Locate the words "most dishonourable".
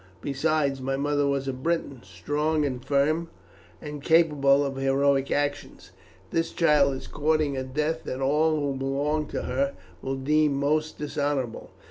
10.55-11.69